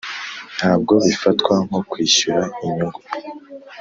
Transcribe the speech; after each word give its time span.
ntabwo 0.57 0.93
bifatwa 1.05 1.53
nko 1.67 1.79
kwishyura 1.89 2.41
inyungu 2.65 2.99